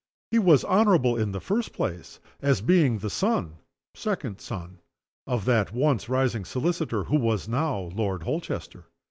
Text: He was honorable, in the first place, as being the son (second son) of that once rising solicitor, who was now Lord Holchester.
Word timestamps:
He 0.31 0.39
was 0.39 0.63
honorable, 0.63 1.15
in 1.15 1.31
the 1.31 1.39
first 1.39 1.73
place, 1.73 2.19
as 2.41 2.61
being 2.61 2.97
the 2.97 3.09
son 3.11 3.57
(second 3.93 4.39
son) 4.41 4.79
of 5.27 5.45
that 5.45 5.71
once 5.73 6.09
rising 6.09 6.43
solicitor, 6.43 7.03
who 7.03 7.19
was 7.19 7.47
now 7.47 7.81
Lord 7.93 8.23
Holchester. 8.23 8.85